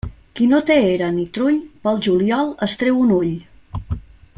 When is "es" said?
2.69-2.81